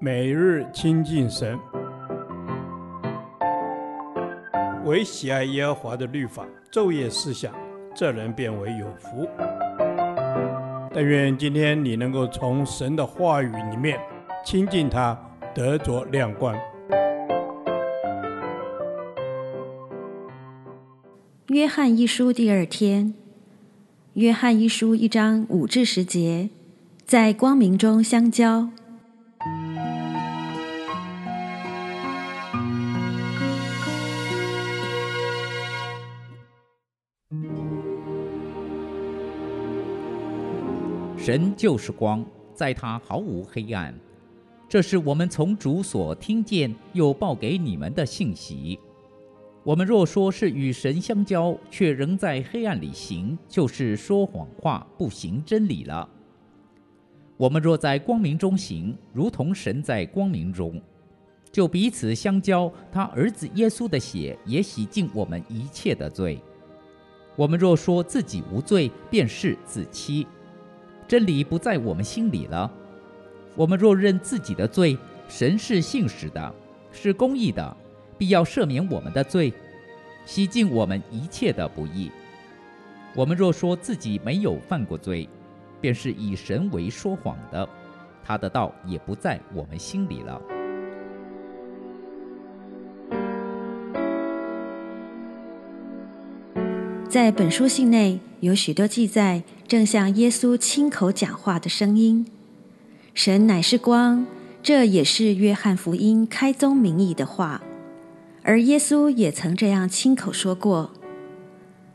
[0.00, 1.58] 每日亲近神，
[4.84, 7.54] 唯喜爱耶和华的律法，昼夜思想，
[7.94, 9.28] 这人便为有福。
[10.92, 13.98] 但愿今天你能够从神的话语里面
[14.44, 15.18] 亲近他，
[15.54, 16.54] 得着亮光。
[21.48, 23.14] 约翰一书第二天，
[24.14, 26.50] 约翰一书一章五至十节，
[27.04, 28.68] 在光明中相交。
[41.24, 43.98] 神就是光，在他毫无黑暗。
[44.68, 48.78] 这是我们从主所听见又报给你们的信息。
[49.62, 56.06] 我们若说是与神相交，却仍在黑暗里行，就是说谎话，不行真理了。
[57.38, 60.78] 我们若在光明中行，如同神在光明中，
[61.50, 62.70] 就彼此相交。
[62.92, 66.38] 他儿子耶稣的血也洗净我们一切的罪。
[67.34, 70.26] 我们若说自己无罪，便是自欺，
[71.06, 72.70] 真理不在我们心里了。
[73.54, 76.54] 我们若认自己的罪，神是信实的，
[76.90, 77.76] 是公义的。
[78.16, 79.52] 必要赦免我们的罪，
[80.24, 82.10] 洗净我们一切的不义。
[83.14, 85.28] 我们若说自己没有犯过罪，
[85.80, 87.68] 便是以神为说谎的，
[88.24, 90.40] 他的道也不在我们心里了。
[97.14, 102.26] 在本书信内有许多记载，正像耶稣亲口讲话的声音。
[103.14, 104.26] 神乃是光，
[104.64, 107.62] 这也是约翰福音开宗明义的话。
[108.42, 110.90] 而耶稣也曾这样亲口说过：“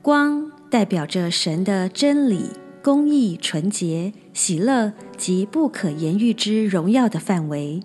[0.00, 2.46] 光代表着神的真理、
[2.82, 7.82] 公义、纯洁、喜乐及不可言喻之荣耀的范围；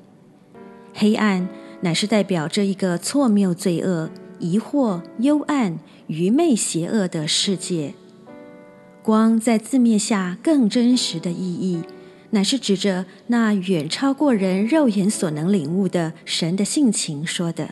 [0.93, 1.49] 黑暗
[1.81, 7.93] 乃是代表这一个错谬、罪恶、疑惑、幽暗、愚昧、邪恶的世界。
[9.03, 11.81] 光在字面下更真实的意义，
[12.31, 17.71] 乃是指着那远超过人肉眼所能领悟的神的性情说的。”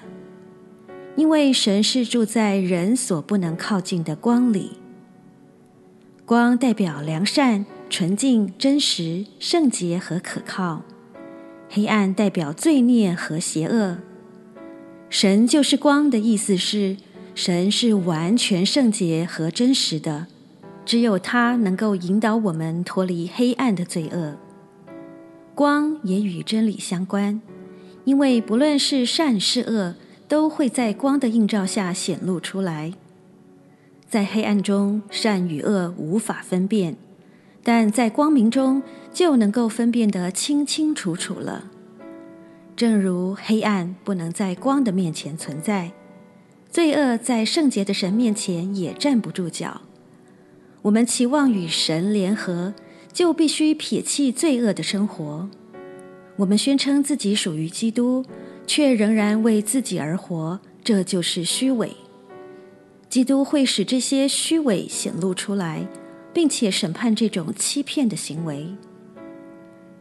[1.18, 4.72] 因为神是住在人所不能靠近的光里，
[6.26, 10.82] 光代表良善、纯净、真实、圣洁和可靠；
[11.70, 14.00] 黑暗代表罪孽和邪恶。
[15.18, 16.98] 神就是光的意思是，
[17.36, 20.28] 神是完全圣洁和真实的，
[20.86, 24.36] 只有他能够引导我们脱离黑暗的罪恶。
[25.56, 27.42] 光也与真理相关，
[28.04, 29.96] 因为不论是善是恶，
[30.28, 32.92] 都会在光的映照下显露出来。
[34.10, 36.98] 在黑暗中，善与恶无法分辨，
[37.64, 38.84] 但在光明中
[39.14, 41.72] 就能够分辨得清清楚楚了。
[42.76, 45.92] 正如黑暗不能在光的面前存在，
[46.70, 49.82] 罪恶在圣洁的神面前也站不住脚。
[50.82, 52.74] 我们期望与神联合，
[53.12, 55.50] 就必须撇弃罪恶的生活。
[56.38, 58.26] 我们宣称自己属于基督。
[58.68, 61.92] 却仍然为自己而活，这就是虚伪。
[63.08, 65.88] 基督会使这些虚伪显露出来，
[66.34, 68.68] 并且审判这种欺骗的行为。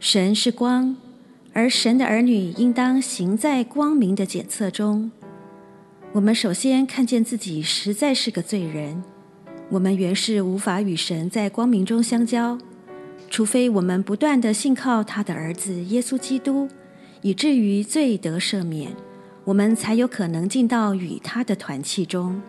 [0.01, 0.97] 神是光，
[1.57, 5.09] 而神的儿女应当行在光明的检测中。
[6.13, 9.01] 我们首先看见自己实在是个罪人，
[9.69, 12.59] 我们原是无法与神在光明中相交，
[13.31, 16.69] 除非我们不断地信靠他的儿子耶稣基督。
[17.23, 18.91] 以至于罪得赦免，
[19.45, 22.43] 我们才有可能进到与他的团契中。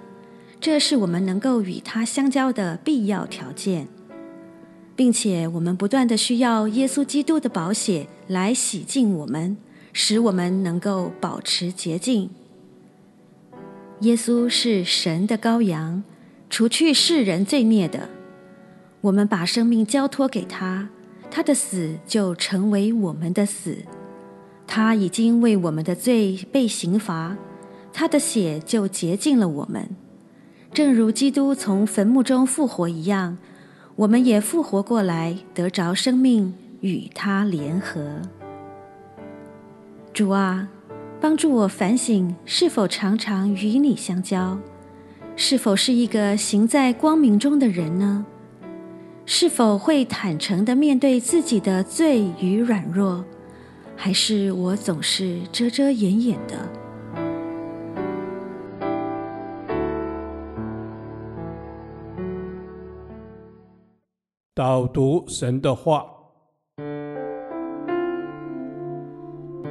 [0.59, 3.87] 这是我们能够与他相交的必要条件，
[4.95, 9.57] 并且我们不断的需要耶稣基督的宝血来洗净我们，
[9.91, 12.29] 使我们能够保持洁净。
[14.01, 16.03] 耶稣是神的羔羊，
[16.49, 18.09] 除去世人罪孽的。
[19.01, 20.89] 我们把生命交托给他，
[21.29, 23.77] 他的死就成为我们的死。
[24.67, 27.37] 他已经为我们的罪被刑罚，
[27.93, 29.95] 他的血就洁净了我们，
[30.73, 33.37] 正如基督从坟墓中复活一样，
[33.95, 38.21] 我们也复活过来，得着生命，与他联合。
[40.13, 40.67] 主啊，
[41.21, 44.57] 帮助我反省，是否常常与你相交？
[45.37, 48.25] 是否是一个行在光明中的人呢？
[49.25, 53.23] 是否会坦诚地面对自己的罪与软弱？
[53.95, 56.69] 还是我总是遮遮掩掩的。
[64.55, 66.09] 导读神的话，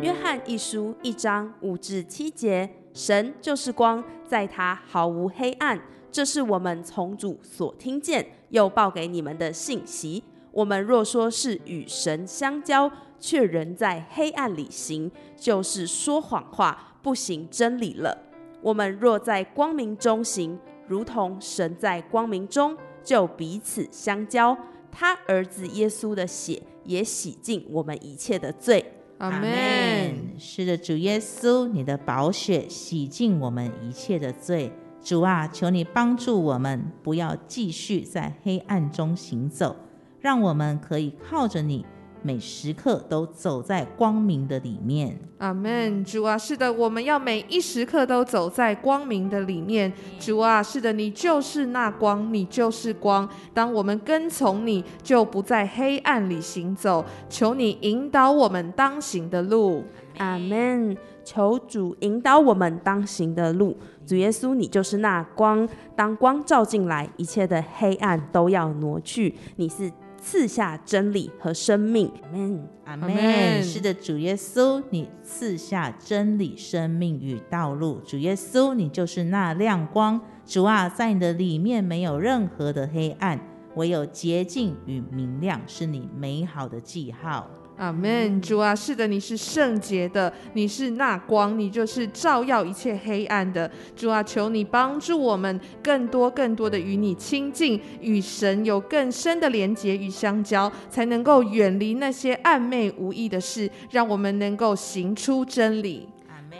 [0.03, 5.81] 约翰一书一章五至七节，神就是光，在他毫无黑暗。
[6.13, 10.23] 这是我们从主所听见又报给你们的信息。
[10.53, 18.19] 我们若说是与神相交，却仍在黑暗里行，就是说谎话，不行真理了。
[18.61, 24.57] 我们若在光明中行，如同神在光明中，就彼此相交。
[24.91, 28.85] 他儿子耶稣的血也洗净我们一切的罪。
[29.19, 30.39] 阿门。
[30.39, 34.73] 是的，主耶稣，你的宝血洗净我们一切的罪。
[35.03, 39.77] 主啊，求你帮助我们，不要继续在黑暗中行走，
[40.19, 41.85] 让我们可以靠着你，
[42.25, 45.15] 每时刻都走在光明的里面。
[45.39, 46.03] 阿门。
[46.03, 49.93] 主啊，是的，我们要每一时刻都走在光明的里面。
[50.19, 53.29] 主啊，是的，你就是那光，你就是光。
[53.53, 57.05] 当我们跟从你，就不在黑暗里行走。
[57.29, 59.85] 求你引导我们当行的路。
[60.17, 60.97] 阿门。
[61.27, 63.75] 求主引导我们当行的路。
[64.05, 65.67] 主耶稣，你就是那光，
[65.97, 69.35] 当光照进来，一切的黑暗都要挪去。
[69.57, 69.91] 你是
[70.27, 72.11] 赐下真理和生命。
[72.33, 73.63] 阿门，阿门。
[73.63, 78.01] 是的，主耶稣，你赐下真理、生命与道路。
[78.07, 80.19] 主耶稣，你就是那亮光。
[80.47, 83.39] 主啊，在你的里面没有任何的黑暗，
[83.75, 87.51] 唯有洁净与明亮，是你美好的记号。
[87.77, 93.69] 阿门，主啊，是的，你是圣洁的，你是那光，你就是照耀一切黑暗的。
[93.97, 106.09] 主啊，求你帮助我们更多更多的与你亲近，与神有更深的连结与相交，才能够远离那些暧昧无益的事，让我们能够行出真理。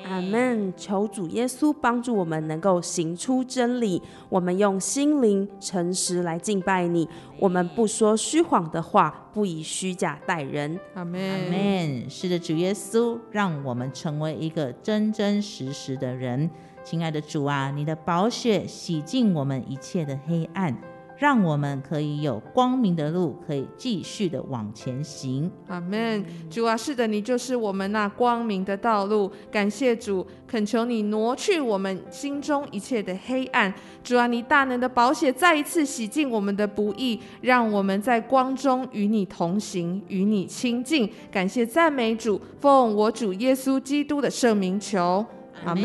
[0.03, 0.73] 阿门！
[0.77, 7.09] 求主耶稣帮助我们能够行出真理，我们用心灵诚实来敬拜你。
[7.39, 10.79] 我们不说虚谎的话，不以虚假待人。
[10.95, 11.21] 阿门！
[11.21, 12.11] 阿门！
[12.11, 16.51] 是的，主耶稣，让我们成为一个真真实实的人。
[16.83, 20.77] 亲爱的主啊，你的宝血洗净我们一切的黑暗。
[21.17, 25.51] 让我们可以有光明的路，可以继续的往前行。
[25.69, 26.25] 阿门。
[26.51, 29.31] 主啊，是的，你就是我们那光明的道路。
[29.51, 33.73] 感谢主，恳求你挪去我们心中一切的黑暗。
[34.03, 41.09] 主啊，你大能的宝血再一次洗净我们的不义，让我们在光中与你同行，与你亲近。
[41.31, 45.25] 感谢赞美主，奉我主耶稣基督的圣名求。
[45.65, 45.85] 阿门。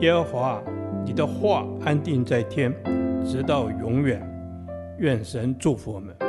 [0.00, 0.62] 耶和华，
[1.04, 2.72] 你的话安定在天。
[3.28, 4.22] 直到永远，
[4.98, 6.25] 愿神祝福我们。